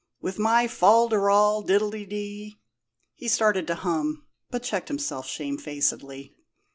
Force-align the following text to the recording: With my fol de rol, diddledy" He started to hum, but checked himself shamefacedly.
With 0.19 0.39
my 0.39 0.67
fol 0.67 1.09
de 1.09 1.19
rol, 1.19 1.61
diddledy" 1.63 2.57
He 3.21 3.27
started 3.27 3.67
to 3.67 3.75
hum, 3.75 4.25
but 4.49 4.63
checked 4.63 4.87
himself 4.87 5.27
shamefacedly. 5.27 6.35